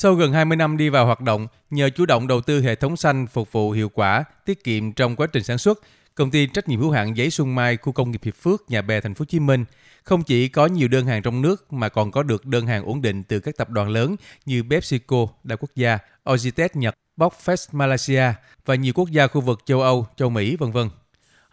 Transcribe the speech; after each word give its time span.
Sau 0.00 0.14
gần 0.14 0.32
20 0.32 0.56
năm 0.56 0.76
đi 0.76 0.88
vào 0.88 1.06
hoạt 1.06 1.20
động, 1.20 1.46
nhờ 1.70 1.90
chủ 1.90 2.06
động 2.06 2.26
đầu 2.26 2.40
tư 2.40 2.62
hệ 2.62 2.74
thống 2.74 2.96
xanh 2.96 3.26
phục 3.26 3.52
vụ 3.52 3.70
hiệu 3.70 3.88
quả, 3.88 4.24
tiết 4.44 4.64
kiệm 4.64 4.92
trong 4.92 5.16
quá 5.16 5.26
trình 5.26 5.44
sản 5.44 5.58
xuất, 5.58 5.78
công 6.14 6.30
ty 6.30 6.46
trách 6.46 6.68
nhiệm 6.68 6.80
hữu 6.80 6.90
hạn 6.90 7.16
giấy 7.16 7.30
Xuân 7.30 7.54
Mai 7.54 7.76
khu 7.76 7.92
công 7.92 8.10
nghiệp 8.10 8.20
Hiệp 8.24 8.34
Phước, 8.34 8.70
Nhà 8.70 8.82
Bè, 8.82 9.00
thành 9.00 9.14
phố 9.14 9.22
Hồ 9.22 9.24
Chí 9.24 9.40
Minh 9.40 9.64
không 10.04 10.22
chỉ 10.22 10.48
có 10.48 10.66
nhiều 10.66 10.88
đơn 10.88 11.06
hàng 11.06 11.22
trong 11.22 11.42
nước 11.42 11.72
mà 11.72 11.88
còn 11.88 12.10
có 12.10 12.22
được 12.22 12.46
đơn 12.46 12.66
hàng 12.66 12.84
ổn 12.84 13.02
định 13.02 13.22
từ 13.24 13.40
các 13.40 13.56
tập 13.56 13.70
đoàn 13.70 13.88
lớn 13.88 14.16
như 14.46 14.62
PepsiCo, 14.70 15.26
đa 15.44 15.56
quốc 15.56 15.70
gia, 15.76 15.98
Ozitet 16.24 16.68
Nhật, 16.74 16.94
Boxfest 17.16 17.66
Malaysia 17.72 18.32
và 18.64 18.74
nhiều 18.74 18.92
quốc 18.96 19.10
gia 19.10 19.26
khu 19.26 19.40
vực 19.40 19.60
châu 19.64 19.80
Âu, 19.80 20.06
châu 20.16 20.30
Mỹ, 20.30 20.56
vân 20.56 20.70
vân. 20.70 20.90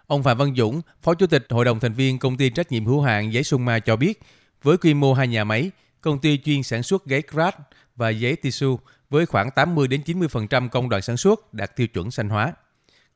Ông 0.07 0.23
Phạm 0.23 0.38
Văn 0.38 0.55
Dũng, 0.55 0.82
Phó 1.04 1.14
Chủ 1.14 1.27
tịch 1.27 1.46
Hội 1.50 1.66
đồng 1.66 1.80
thành 1.80 1.93
viên 1.93 2.20
công 2.20 2.38
ty 2.38 2.50
trách 2.50 2.71
nhiệm 2.71 2.86
hữu 2.86 3.02
hạn 3.02 3.34
giấy 3.34 3.43
Xuân 3.43 3.66
Mai 3.66 3.82
cho 3.82 3.96
biết, 3.96 4.21
với 4.64 4.77
quy 4.77 4.93
mô 4.93 5.14
hai 5.14 5.27
nhà 5.27 5.43
máy, 5.43 5.71
công 6.06 6.20
ty 6.20 6.38
chuyên 6.38 6.64
sản 6.64 6.84
xuất 6.84 7.06
giấy 7.06 7.24
kraft 7.32 7.52
và 7.96 8.10
giấy 8.10 8.36
tissue 8.36 8.76
với 9.10 9.26
khoảng 9.26 9.52
80 9.52 9.88
đến 9.88 10.02
90% 10.06 10.70
công 10.70 10.89
đoạn 10.89 11.02
sản 11.02 11.18
xuất 11.18 11.54
đạt 11.54 11.75
tiêu 11.75 11.88
chuẩn 11.88 12.12
xanh 12.12 12.29
hóa. 12.29 12.54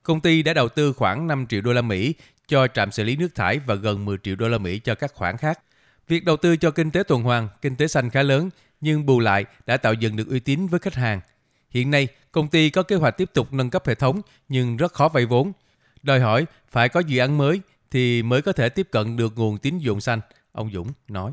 Công 0.03 0.21
ty 0.21 0.43
đã 0.43 0.53
đầu 0.53 0.69
tư 0.69 0.93
khoảng 0.93 1.27
5 1.27 1.45
triệu 1.49 1.61
đô 1.61 1.73
la 1.73 1.81
Mỹ 1.81 2.13
cho 2.47 2.67
trạm 2.67 2.91
xử 2.91 3.03
lý 3.03 3.15
nước 3.15 3.35
thải 3.35 3.59
và 3.59 3.75
gần 3.75 4.05
10 4.05 4.17
triệu 4.23 4.35
đô 4.35 4.47
la 4.47 4.57
Mỹ 4.57 4.79
cho 4.79 4.95
các 4.95 5.13
khoản 5.13 5.37
khác. 5.37 5.59
Việc 6.07 6.25
đầu 6.25 6.37
tư 6.37 6.57
cho 6.57 6.71
kinh 6.71 6.91
tế 6.91 7.03
tuần 7.03 7.23
hoàn, 7.23 7.49
kinh 7.61 7.75
tế 7.75 7.87
xanh 7.87 8.09
khá 8.09 8.23
lớn, 8.23 8.49
nhưng 8.81 9.05
bù 9.05 9.19
lại 9.19 9.45
đã 9.65 9.77
tạo 9.77 9.93
dựng 9.93 10.15
được 10.15 10.27
uy 10.29 10.39
tín 10.39 10.67
với 10.67 10.79
khách 10.79 10.95
hàng. 10.95 11.21
Hiện 11.69 11.91
nay, 11.91 12.07
công 12.31 12.47
ty 12.47 12.69
có 12.69 12.83
kế 12.83 12.95
hoạch 12.95 13.17
tiếp 13.17 13.29
tục 13.33 13.53
nâng 13.53 13.69
cấp 13.69 13.87
hệ 13.87 13.95
thống 13.95 14.21
nhưng 14.47 14.77
rất 14.77 14.93
khó 14.93 15.09
vay 15.09 15.25
vốn. 15.25 15.51
Đòi 16.01 16.19
hỏi 16.19 16.45
phải 16.71 16.89
có 16.89 16.99
dự 16.99 17.19
án 17.19 17.37
mới 17.37 17.61
thì 17.91 18.23
mới 18.23 18.41
có 18.41 18.51
thể 18.51 18.69
tiếp 18.69 18.87
cận 18.91 19.17
được 19.17 19.33
nguồn 19.35 19.57
tín 19.57 19.77
dụng 19.77 20.01
xanh, 20.01 20.19
ông 20.51 20.71
Dũng 20.73 20.91
nói. 21.07 21.31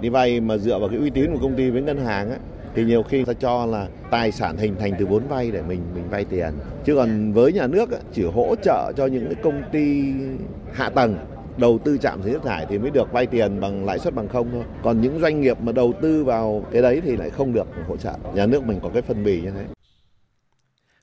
Đi 0.00 0.08
vay 0.08 0.40
mà 0.40 0.56
dựa 0.56 0.78
vào 0.78 0.88
cái 0.88 0.98
uy 0.98 1.10
tín 1.10 1.32
của 1.32 1.38
công 1.42 1.56
ty 1.56 1.70
với 1.70 1.82
ngân 1.82 2.04
hàng 2.04 2.30
á, 2.30 2.36
thì 2.74 2.84
nhiều 2.84 3.02
khi 3.02 3.24
ta 3.24 3.32
cho 3.32 3.66
là 3.66 3.88
tài 4.10 4.32
sản 4.32 4.56
hình 4.56 4.76
thành 4.80 4.92
từ 4.98 5.06
vốn 5.06 5.28
vay 5.28 5.50
để 5.50 5.62
mình 5.62 5.80
mình 5.94 6.08
vay 6.10 6.24
tiền. 6.24 6.52
Chứ 6.84 6.96
còn 6.96 7.32
với 7.32 7.52
nhà 7.52 7.66
nước 7.66 7.88
chỉ 8.12 8.24
hỗ 8.24 8.54
trợ 8.64 8.92
cho 8.96 9.06
những 9.06 9.26
cái 9.26 9.34
công 9.42 9.62
ty 9.72 10.12
hạ 10.72 10.88
tầng 10.88 11.18
đầu 11.56 11.78
tư 11.84 11.98
trạm 11.98 12.22
xử 12.22 12.28
lý 12.28 12.32
nước 12.32 12.42
thải 12.44 12.66
thì 12.68 12.78
mới 12.78 12.90
được 12.90 13.12
vay 13.12 13.26
tiền 13.26 13.60
bằng 13.60 13.84
lãi 13.84 13.98
suất 13.98 14.14
bằng 14.14 14.28
không 14.28 14.48
thôi. 14.52 14.64
Còn 14.82 15.00
những 15.00 15.20
doanh 15.20 15.40
nghiệp 15.40 15.60
mà 15.60 15.72
đầu 15.72 15.94
tư 16.02 16.24
vào 16.24 16.66
cái 16.72 16.82
đấy 16.82 17.00
thì 17.04 17.16
lại 17.16 17.30
không 17.30 17.52
được 17.52 17.66
hỗ 17.88 17.96
trợ. 17.96 18.14
Nhà 18.34 18.46
nước 18.46 18.64
mình 18.64 18.80
có 18.82 18.90
cái 18.92 19.02
phân 19.02 19.24
bì 19.24 19.40
như 19.40 19.50
thế. 19.50 19.64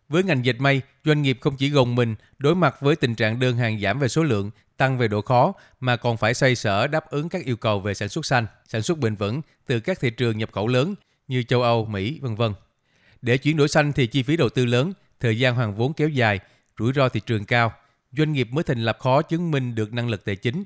Với 0.09 0.23
ngành 0.23 0.45
dệt 0.45 0.55
may, 0.59 0.81
doanh 1.05 1.21
nghiệp 1.21 1.37
không 1.41 1.55
chỉ 1.57 1.69
gồng 1.69 1.95
mình 1.95 2.15
đối 2.37 2.55
mặt 2.55 2.75
với 2.81 2.95
tình 2.95 3.15
trạng 3.15 3.39
đơn 3.39 3.57
hàng 3.57 3.79
giảm 3.79 3.99
về 3.99 4.07
số 4.07 4.23
lượng, 4.23 4.51
tăng 4.77 4.97
về 4.97 5.07
độ 5.07 5.21
khó 5.21 5.53
mà 5.79 5.95
còn 5.95 6.17
phải 6.17 6.33
xoay 6.33 6.55
sở 6.55 6.87
đáp 6.87 7.09
ứng 7.09 7.29
các 7.29 7.45
yêu 7.45 7.57
cầu 7.57 7.79
về 7.79 7.93
sản 7.93 8.09
xuất 8.09 8.25
xanh, 8.25 8.47
sản 8.67 8.81
xuất 8.81 8.97
bền 8.97 9.15
vững 9.15 9.41
từ 9.67 9.79
các 9.79 9.99
thị 9.99 10.09
trường 10.09 10.37
nhập 10.37 10.51
khẩu 10.51 10.67
lớn 10.67 10.95
như 11.27 11.43
châu 11.43 11.61
Âu, 11.61 11.85
Mỹ, 11.85 12.19
vân 12.21 12.35
vân. 12.35 12.53
Để 13.21 13.37
chuyển 13.37 13.57
đổi 13.57 13.67
xanh 13.67 13.93
thì 13.93 14.07
chi 14.07 14.23
phí 14.23 14.37
đầu 14.37 14.49
tư 14.49 14.65
lớn, 14.65 14.93
thời 15.19 15.39
gian 15.39 15.55
hoàn 15.55 15.75
vốn 15.75 15.93
kéo 15.93 16.09
dài, 16.09 16.39
rủi 16.79 16.93
ro 16.93 17.09
thị 17.09 17.19
trường 17.25 17.45
cao, 17.45 17.73
doanh 18.11 18.33
nghiệp 18.33 18.47
mới 18.51 18.63
thành 18.63 18.79
lập 18.79 18.97
khó 18.99 19.21
chứng 19.21 19.51
minh 19.51 19.75
được 19.75 19.93
năng 19.93 20.09
lực 20.09 20.25
tài 20.25 20.35
chính. 20.35 20.63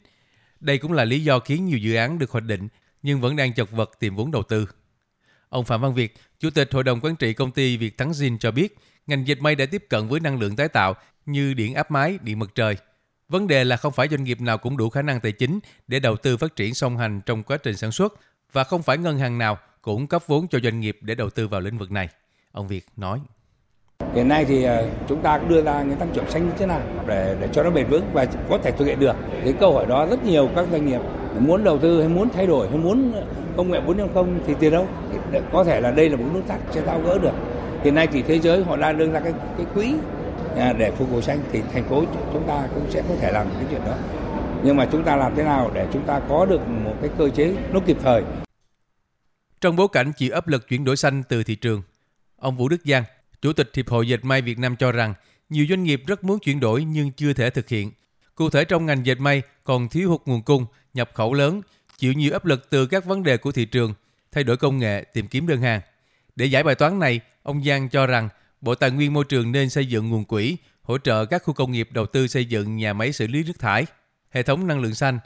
Đây 0.60 0.78
cũng 0.78 0.94
là 0.94 1.06
lý 1.06 1.24
do 1.24 1.40
khiến 1.40 1.66
nhiều 1.66 1.78
dự 1.78 1.96
án 1.96 2.20
được 2.20 2.32
hoạch 2.32 2.44
định 2.44 2.68
nhưng 3.02 3.22
vẫn 3.22 3.36
đang 3.36 3.54
chật 3.54 3.72
vật 3.72 3.92
tìm 4.00 4.16
vốn 4.16 4.32
đầu 4.32 4.44
tư. 4.44 4.68
Ông 5.50 5.66
Phạm 5.66 5.82
Văn 5.82 5.94
Việt, 5.94 6.16
Chủ 6.40 6.50
tịch 6.50 6.70
Hội 6.72 6.84
đồng 6.84 7.00
Quản 7.02 7.16
trị 7.16 7.34
công 7.34 7.52
ty 7.52 7.78
Việt 7.78 7.98
Thắng 7.98 8.12
Zin 8.12 8.38
cho 8.38 8.52
biết, 8.52 8.78
ngành 9.08 9.28
dệt 9.28 9.42
may 9.42 9.56
đã 9.56 9.66
tiếp 9.66 9.86
cận 9.90 10.08
với 10.08 10.20
năng 10.20 10.40
lượng 10.40 10.56
tái 10.56 10.68
tạo 10.68 10.96
như 11.26 11.54
điện 11.54 11.74
áp 11.74 11.92
mái, 11.92 12.20
điện 12.22 12.40
mặt 12.40 12.50
trời. 12.56 12.78
Vấn 13.30 13.48
đề 13.48 13.64
là 13.64 13.78
không 13.78 13.94
phải 13.94 14.08
doanh 14.08 14.24
nghiệp 14.24 14.42
nào 14.42 14.58
cũng 14.58 14.78
đủ 14.78 14.90
khả 14.90 15.02
năng 15.02 15.20
tài 15.20 15.32
chính 15.32 15.60
để 15.88 16.00
đầu 16.00 16.16
tư 16.16 16.38
phát 16.38 16.56
triển 16.56 16.74
song 16.74 16.98
hành 16.98 17.22
trong 17.26 17.44
quá 17.44 17.58
trình 17.58 17.78
sản 17.78 17.92
xuất 17.92 18.14
và 18.52 18.64
không 18.64 18.84
phải 18.84 18.98
ngân 18.98 19.20
hàng 19.20 19.38
nào 19.38 19.58
cũng 19.82 20.08
cấp 20.08 20.24
vốn 20.28 20.48
cho 20.48 20.60
doanh 20.60 20.80
nghiệp 20.80 20.98
để 21.02 21.16
đầu 21.16 21.30
tư 21.30 21.48
vào 21.48 21.62
lĩnh 21.62 21.78
vực 21.78 21.92
này. 21.92 22.10
Ông 22.52 22.68
Việt 22.68 22.86
nói. 22.98 23.20
Hiện 24.14 24.28
nay 24.28 24.46
thì 24.46 24.64
ờ, 24.64 24.90
chúng 25.10 25.22
ta 25.22 25.40
đưa 25.48 25.62
ra 25.62 25.84
những 25.84 26.00
tăng 26.00 26.10
trưởng 26.14 26.30
xanh 26.30 26.46
như 26.46 26.54
thế 26.58 26.66
nào 26.66 26.82
để 27.08 27.38
để 27.42 27.48
cho 27.54 27.64
nó 27.64 27.70
bền 27.70 27.88
vững 27.88 28.04
và 28.14 28.26
có 28.50 28.58
thể 28.58 28.72
thực 28.72 28.86
hiện 28.86 29.00
được. 29.00 29.16
Cái 29.44 29.54
câu 29.60 29.74
hỏi 29.74 29.86
đó 29.86 30.06
rất 30.06 30.24
nhiều 30.24 30.50
các 30.56 30.66
doanh 30.72 30.86
nghiệp 30.86 31.02
muốn 31.40 31.64
đầu 31.64 31.78
tư 31.78 32.00
hay 32.00 32.10
muốn 32.10 32.30
thay 32.30 32.48
đổi 32.48 32.70
hay 32.70 32.78
muốn 32.78 33.14
công 33.58 33.72
nghệ 33.72 33.80
4.0 33.80 34.28
thì 34.48 34.54
tiền 34.60 34.72
đâu? 34.72 34.88
Có 35.52 35.64
thể 35.64 35.82
là 35.82 35.92
đây 35.92 36.10
là 36.10 36.18
một 36.18 36.26
nút 36.34 36.48
thắt 36.48 36.60
sẽ 36.72 36.82
tháo 36.82 37.02
gỡ 37.02 37.18
được. 37.18 37.34
Hiện 37.84 37.96
nay 37.96 38.08
thì 38.08 38.22
thế 38.22 38.40
giới 38.40 38.64
họ 38.64 38.78
đang 38.78 38.98
đưa 38.98 39.12
ra 39.12 39.20
cái 39.20 39.34
cái 39.58 39.66
quỹ 39.74 39.94
À, 40.58 40.74
để 40.74 40.92
phục 40.92 41.12
hồi 41.12 41.22
xanh 41.22 41.40
thì 41.52 41.62
thành 41.74 41.90
phố 41.90 42.04
chúng 42.34 42.48
ta 42.48 42.68
cũng 42.76 42.92
sẽ 42.92 43.02
có 43.10 43.16
thể 43.20 43.32
làm 43.32 43.48
cái 43.50 43.66
chuyện 43.72 43.82
đó. 43.86 43.94
Nhưng 44.64 44.76
mà 44.76 44.88
chúng 44.92 45.04
ta 45.04 45.16
làm 45.16 45.36
thế 45.36 45.44
nào 45.44 45.72
để 45.74 45.88
chúng 45.94 46.06
ta 46.06 46.22
có 46.30 46.46
được 46.46 46.68
một 46.68 46.96
cái 47.02 47.10
cơ 47.18 47.30
chế 47.30 47.56
nó 47.74 47.80
kịp 47.86 47.98
thời 48.04 48.24
trong 49.62 49.76
bối 49.76 49.88
cảnh 49.92 50.12
chịu 50.18 50.34
áp 50.34 50.48
lực 50.48 50.68
chuyển 50.68 50.86
đổi 50.86 50.98
xanh 50.98 51.24
từ 51.30 51.44
thị 51.44 51.56
trường, 51.56 51.82
ông 52.38 52.58
Vũ 52.58 52.70
Đức 52.70 52.82
Giang, 52.86 53.04
Chủ 53.42 53.54
tịch 53.54 53.72
Hiệp 53.74 53.90
hội 53.90 54.08
Dệt 54.08 54.26
may 54.26 54.42
Việt 54.42 54.60
Nam 54.60 54.76
cho 54.76 54.92
rằng 54.92 55.14
nhiều 55.50 55.66
doanh 55.70 55.84
nghiệp 55.84 56.04
rất 56.08 56.24
muốn 56.24 56.40
chuyển 56.40 56.60
đổi 56.60 56.84
nhưng 56.84 57.12
chưa 57.12 57.34
thể 57.34 57.50
thực 57.50 57.70
hiện. 57.70 57.92
Cụ 58.36 58.50
thể 58.50 58.66
trong 58.66 58.86
ngành 58.86 59.06
dệt 59.06 59.20
may 59.20 59.42
còn 59.64 59.90
thiếu 59.90 60.10
hụt 60.10 60.22
nguồn 60.26 60.42
cung, 60.42 60.66
nhập 60.94 61.12
khẩu 61.14 61.34
lớn, 61.34 61.62
chịu 61.98 62.14
nhiều 62.14 62.34
áp 62.34 62.46
lực 62.46 62.70
từ 62.70 62.86
các 62.86 63.06
vấn 63.06 63.24
đề 63.24 63.38
của 63.38 63.52
thị 63.52 63.66
trường, 63.66 63.94
thay 64.32 64.44
đổi 64.44 64.58
công 64.58 64.78
nghệ, 64.78 65.04
tìm 65.14 65.28
kiếm 65.28 65.48
đơn 65.48 65.62
hàng. 65.62 65.82
Để 66.36 66.46
giải 66.46 66.64
bài 66.64 66.76
toán 66.76 67.00
này, 67.00 67.20
ông 67.44 67.64
Giang 67.64 67.90
cho 67.90 68.06
rằng 68.06 68.30
Bộ 68.62 68.76
Tài 68.76 68.92
nguyên 68.92 69.14
Môi 69.14 69.24
trường 69.30 69.52
nên 69.52 69.70
xây 69.70 69.86
dựng 69.86 70.10
nguồn 70.10 70.26
quỹ, 70.26 70.58
hỗ 70.82 70.98
trợ 70.98 71.26
các 71.26 71.44
khu 71.44 71.54
công 71.54 71.72
nghiệp 71.72 71.90
đầu 71.92 72.06
tư 72.06 72.28
xây 72.28 72.46
dựng 72.46 72.76
nhà 72.76 72.94
máy 72.94 73.14
xử 73.14 73.28
lý 73.28 73.44
nước 73.44 73.60
thải, 73.60 73.86
hệ 74.30 74.44
thống 74.44 74.68
năng 74.68 74.80
lượng 74.80 74.96
xanh, 74.96 75.20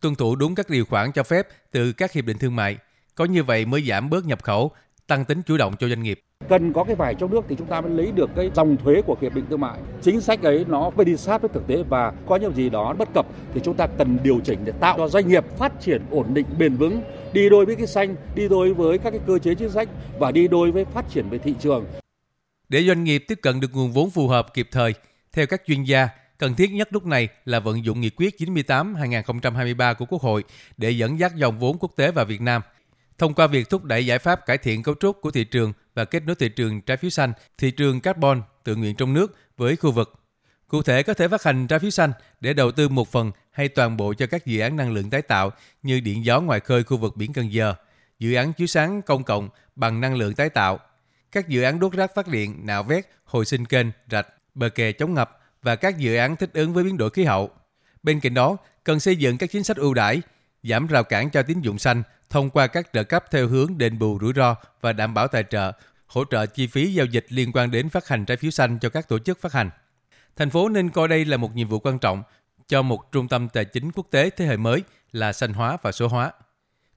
tuân 0.00 0.14
thủ 0.14 0.36
đúng 0.36 0.54
các 0.54 0.70
điều 0.70 0.84
khoản 0.84 1.12
cho 1.12 1.22
phép 1.22 1.48
từ 1.70 1.92
các 1.92 2.12
hiệp 2.12 2.24
định 2.24 2.38
thương 2.38 2.56
mại– 2.56 2.76
có 3.20 3.26
như 3.26 3.42
vậy 3.42 3.66
mới 3.66 3.82
giảm 3.82 4.10
bớt 4.10 4.26
nhập 4.26 4.42
khẩu, 4.42 4.70
tăng 5.06 5.24
tính 5.24 5.42
chủ 5.42 5.56
động 5.56 5.74
cho 5.78 5.88
doanh 5.88 6.02
nghiệp. 6.02 6.20
Cần 6.48 6.72
có 6.72 6.84
cái 6.84 6.94
vải 6.94 7.14
trong 7.14 7.30
nước 7.30 7.44
thì 7.48 7.56
chúng 7.58 7.66
ta 7.66 7.80
mới 7.80 7.90
lấy 7.90 8.12
được 8.12 8.30
cái 8.36 8.50
dòng 8.54 8.76
thuế 8.76 9.02
của 9.02 9.16
hiệp 9.20 9.34
định 9.34 9.44
thương 9.50 9.60
mại. 9.60 9.78
Chính 10.02 10.20
sách 10.20 10.42
ấy 10.42 10.64
nó 10.68 10.90
phải 10.90 11.04
đi 11.04 11.16
sát 11.16 11.42
với 11.42 11.48
thực 11.48 11.66
tế 11.66 11.82
và 11.88 12.12
có 12.26 12.36
những 12.36 12.54
gì 12.54 12.68
đó 12.68 12.94
bất 12.98 13.08
cập 13.14 13.26
thì 13.54 13.60
chúng 13.64 13.76
ta 13.76 13.86
cần 13.86 14.18
điều 14.22 14.40
chỉnh 14.44 14.58
để 14.64 14.72
tạo 14.80 14.98
cho 14.98 15.08
doanh 15.08 15.28
nghiệp 15.28 15.44
phát 15.58 15.80
triển 15.80 16.02
ổn 16.10 16.34
định 16.34 16.46
bền 16.58 16.76
vững, 16.76 17.00
đi 17.32 17.48
đôi 17.48 17.66
với 17.66 17.76
cái 17.76 17.86
xanh, 17.86 18.16
đi 18.34 18.48
đôi 18.48 18.74
với 18.74 18.98
các 18.98 19.10
cái 19.10 19.20
cơ 19.26 19.38
chế 19.38 19.54
chính 19.54 19.70
sách 19.70 19.88
và 20.18 20.30
đi 20.30 20.48
đôi 20.48 20.70
với 20.70 20.84
phát 20.84 21.04
triển 21.10 21.28
về 21.30 21.38
thị 21.38 21.54
trường. 21.60 21.84
Để 22.70 22.84
doanh 22.84 23.04
nghiệp 23.04 23.24
tiếp 23.28 23.38
cận 23.42 23.60
được 23.60 23.74
nguồn 23.74 23.92
vốn 23.92 24.10
phù 24.10 24.28
hợp 24.28 24.54
kịp 24.54 24.68
thời, 24.72 24.94
theo 25.32 25.46
các 25.46 25.62
chuyên 25.66 25.84
gia, 25.84 26.08
cần 26.38 26.54
thiết 26.54 26.70
nhất 26.70 26.88
lúc 26.92 27.06
này 27.06 27.28
là 27.44 27.60
vận 27.60 27.84
dụng 27.84 28.00
nghị 28.00 28.10
quyết 28.10 28.34
98-2023 28.38 29.94
của 29.94 30.04
Quốc 30.04 30.22
hội 30.22 30.44
để 30.76 30.90
dẫn 30.90 31.18
dắt 31.18 31.36
dòng 31.36 31.58
vốn 31.58 31.76
quốc 31.80 31.92
tế 31.96 32.10
vào 32.10 32.24
Việt 32.24 32.40
Nam– 32.40 32.62
thông 33.20 33.34
qua 33.34 33.46
việc 33.46 33.70
thúc 33.70 33.84
đẩy 33.84 34.06
giải 34.06 34.18
pháp 34.18 34.46
cải 34.46 34.58
thiện 34.58 34.82
cấu 34.82 34.94
trúc 35.00 35.20
của 35.20 35.30
thị 35.30 35.44
trường 35.44 35.72
và 35.94 36.04
kết 36.04 36.26
nối 36.26 36.36
thị 36.36 36.48
trường 36.48 36.80
trái 36.80 36.96
phiếu 36.96 37.10
xanh, 37.10 37.32
thị 37.58 37.70
trường 37.70 38.00
carbon 38.00 38.42
tự 38.64 38.76
nguyện 38.76 38.94
trong 38.94 39.12
nước 39.12 39.36
với 39.56 39.76
khu 39.76 39.92
vực. 39.92 40.14
Cụ 40.68 40.82
thể 40.82 41.02
có 41.02 41.14
thể 41.14 41.28
phát 41.28 41.42
hành 41.42 41.66
trái 41.66 41.78
phiếu 41.78 41.90
xanh 41.90 42.12
để 42.40 42.52
đầu 42.52 42.72
tư 42.72 42.88
một 42.88 43.12
phần 43.12 43.32
hay 43.50 43.68
toàn 43.68 43.96
bộ 43.96 44.14
cho 44.14 44.26
các 44.26 44.46
dự 44.46 44.60
án 44.60 44.76
năng 44.76 44.92
lượng 44.92 45.10
tái 45.10 45.22
tạo 45.22 45.50
như 45.82 46.00
điện 46.00 46.24
gió 46.24 46.40
ngoài 46.40 46.60
khơi 46.60 46.84
khu 46.84 46.96
vực 46.96 47.16
biển 47.16 47.32
Cần 47.32 47.52
Giờ, 47.52 47.74
dự 48.18 48.34
án 48.34 48.52
chiếu 48.52 48.66
sáng 48.66 49.02
công 49.02 49.24
cộng 49.24 49.48
bằng 49.76 50.00
năng 50.00 50.16
lượng 50.16 50.34
tái 50.34 50.48
tạo, 50.48 50.80
các 51.32 51.48
dự 51.48 51.62
án 51.62 51.80
đốt 51.80 51.92
rác 51.92 52.14
phát 52.14 52.28
điện, 52.28 52.60
nạo 52.66 52.82
vét, 52.82 53.06
hồi 53.24 53.44
sinh 53.44 53.64
kênh, 53.64 53.86
rạch, 54.10 54.26
bờ 54.54 54.68
kè 54.68 54.92
chống 54.92 55.14
ngập 55.14 55.38
và 55.62 55.76
các 55.76 55.98
dự 55.98 56.16
án 56.16 56.36
thích 56.36 56.50
ứng 56.52 56.72
với 56.72 56.84
biến 56.84 56.96
đổi 56.96 57.10
khí 57.10 57.24
hậu. 57.24 57.50
Bên 58.02 58.20
cạnh 58.20 58.34
đó, 58.34 58.56
cần 58.84 59.00
xây 59.00 59.16
dựng 59.16 59.38
các 59.38 59.50
chính 59.50 59.64
sách 59.64 59.76
ưu 59.76 59.94
đãi, 59.94 60.22
giảm 60.62 60.86
rào 60.86 61.04
cản 61.04 61.30
cho 61.30 61.42
tín 61.42 61.60
dụng 61.60 61.78
xanh 61.78 62.02
thông 62.30 62.50
qua 62.50 62.66
các 62.66 62.92
trợ 62.92 63.04
cấp 63.04 63.24
theo 63.30 63.46
hướng 63.46 63.78
đền 63.78 63.98
bù 63.98 64.18
rủi 64.20 64.32
ro 64.36 64.56
và 64.80 64.92
đảm 64.92 65.14
bảo 65.14 65.28
tài 65.28 65.44
trợ, 65.50 65.72
hỗ 66.06 66.24
trợ 66.30 66.46
chi 66.46 66.66
phí 66.66 66.94
giao 66.94 67.06
dịch 67.06 67.26
liên 67.28 67.52
quan 67.52 67.70
đến 67.70 67.88
phát 67.88 68.08
hành 68.08 68.24
trái 68.24 68.36
phiếu 68.36 68.50
xanh 68.50 68.78
cho 68.78 68.88
các 68.88 69.08
tổ 69.08 69.18
chức 69.18 69.40
phát 69.40 69.52
hành. 69.52 69.70
Thành 70.36 70.50
phố 70.50 70.68
nên 70.68 70.90
coi 70.90 71.08
đây 71.08 71.24
là 71.24 71.36
một 71.36 71.56
nhiệm 71.56 71.68
vụ 71.68 71.78
quan 71.78 71.98
trọng 71.98 72.22
cho 72.68 72.82
một 72.82 73.12
trung 73.12 73.28
tâm 73.28 73.48
tài 73.48 73.64
chính 73.64 73.90
quốc 73.92 74.06
tế 74.10 74.30
thế 74.30 74.46
hệ 74.46 74.56
mới 74.56 74.82
là 75.12 75.32
xanh 75.32 75.52
hóa 75.52 75.76
và 75.82 75.92
số 75.92 76.08
hóa. 76.08 76.32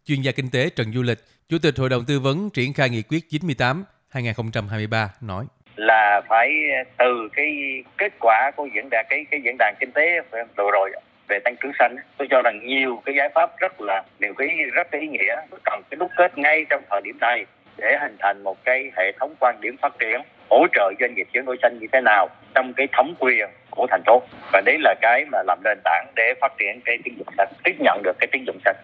Chuyên 0.05 0.21
gia 0.21 0.31
kinh 0.31 0.49
tế 0.49 0.69
Trần 0.69 0.93
Du 0.93 1.01
Lịch, 1.01 1.25
Chủ 1.49 1.57
tịch 1.59 1.77
Hội 1.77 1.89
đồng 1.89 2.05
Tư 2.05 2.19
vấn 2.19 2.49
triển 2.49 2.73
khai 2.73 2.89
nghị 2.89 3.01
quyết 3.01 3.29
98 3.29 3.83
2023 4.13 5.09
nói. 5.21 5.45
Là 5.75 6.21
phải 6.29 6.49
từ 6.97 7.29
cái 7.33 7.83
kết 7.97 8.13
quả 8.19 8.51
của 8.55 8.67
diễn 8.75 8.87
đàn 8.91 9.05
cái 9.09 9.25
cái 9.31 9.41
diễn 9.43 9.55
đàn 9.59 9.75
kinh 9.79 9.91
tế 9.91 10.19
vừa 10.57 10.71
rồi 10.71 10.91
về 11.27 11.39
tăng 11.39 11.55
trưởng 11.63 11.71
xanh 11.79 11.95
tôi 12.17 12.27
cho 12.31 12.41
rằng 12.41 12.59
nhiều 12.63 13.01
cái 13.05 13.15
giải 13.17 13.29
pháp 13.35 13.57
rất 13.59 13.81
là 13.81 14.03
nhiều 14.19 14.33
cái 14.37 14.47
rất 14.73 14.91
ý 14.91 15.07
nghĩa 15.07 15.35
cần 15.63 15.81
cái 15.89 15.95
đúc 15.99 16.11
kết 16.17 16.37
ngay 16.37 16.65
trong 16.69 16.81
thời 16.89 17.01
điểm 17.03 17.17
này 17.21 17.45
để 17.77 17.97
hình 18.01 18.15
thành 18.19 18.43
một 18.43 18.57
cái 18.65 18.91
hệ 18.97 19.11
thống 19.19 19.35
quan 19.39 19.61
điểm 19.61 19.75
phát 19.81 19.93
triển 19.99 20.21
hỗ 20.49 20.67
trợ 20.73 20.91
doanh 20.99 21.15
nghiệp 21.15 21.27
chuyển 21.33 21.45
đổi 21.45 21.57
xanh 21.61 21.77
như 21.79 21.87
thế 21.93 22.01
nào 22.01 22.29
trong 22.55 22.73
cái 22.73 22.87
thẩm 22.91 23.13
quyền 23.19 23.49
của 23.69 23.87
thành 23.89 24.01
phố. 24.05 24.21
Và 24.53 24.61
đấy 24.65 24.77
là 24.79 24.95
cái 25.01 25.25
mà 25.31 25.37
làm 25.47 25.59
nền 25.63 25.77
tảng 25.83 26.05
để 26.15 26.33
phát 26.41 26.51
triển 26.59 26.81
cái 26.85 26.97
tín 27.03 27.13
dụng 27.17 27.27
xanh 27.37 27.47
tiếp 27.63 27.75
nhận 27.79 28.01
được 28.03 28.13
cái 28.19 28.27
tín 28.31 28.43
dụng 28.47 28.59
xanh. 28.65 28.75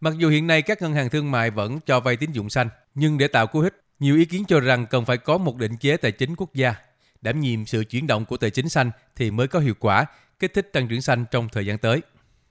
Mặc 0.00 0.12
dù 0.16 0.28
hiện 0.28 0.46
nay 0.46 0.62
các 0.62 0.82
ngân 0.82 0.92
hàng 0.92 1.08
thương 1.08 1.30
mại 1.30 1.50
vẫn 1.50 1.78
cho 1.86 2.00
vay 2.00 2.16
tín 2.16 2.30
dụng 2.32 2.50
xanh, 2.50 2.68
nhưng 2.94 3.18
để 3.18 3.28
tạo 3.28 3.46
cú 3.46 3.60
hích, 3.60 3.72
nhiều 4.02 4.16
ý 4.16 4.24
kiến 4.24 4.44
cho 4.48 4.60
rằng 4.60 4.86
cần 4.86 5.04
phải 5.04 5.18
có 5.18 5.38
một 5.38 5.56
định 5.56 5.76
chế 5.76 5.96
tài 5.96 6.12
chính 6.12 6.34
quốc 6.36 6.54
gia, 6.54 6.74
đảm 7.20 7.40
nhiệm 7.40 7.66
sự 7.66 7.84
chuyển 7.84 8.06
động 8.06 8.24
của 8.24 8.36
tài 8.36 8.50
chính 8.50 8.68
xanh 8.68 8.90
thì 9.16 9.30
mới 9.30 9.48
có 9.48 9.58
hiệu 9.58 9.74
quả 9.80 10.06
kích 10.38 10.54
thích 10.54 10.70
tăng 10.72 10.88
trưởng 10.88 11.02
xanh 11.02 11.24
trong 11.30 11.48
thời 11.52 11.66
gian 11.66 11.78
tới. 11.78 12.00